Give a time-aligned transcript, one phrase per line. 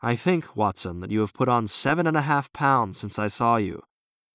[0.00, 3.26] I think, Watson, that you have put on seven and a half pounds since I
[3.26, 3.82] saw you.